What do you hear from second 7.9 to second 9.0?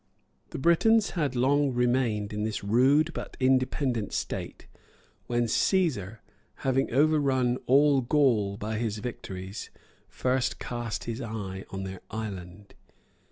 Gaul by his